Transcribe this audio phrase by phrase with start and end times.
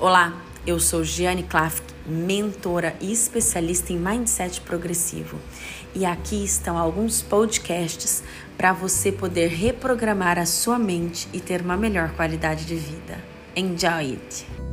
[0.00, 0.34] Olá,
[0.66, 5.38] eu sou Gianni Klafk, mentora e especialista em mindset progressivo.
[5.94, 8.24] E aqui estão alguns podcasts
[8.56, 13.22] para você poder reprogramar a sua mente e ter uma melhor qualidade de vida.
[13.54, 14.63] Enjoy it!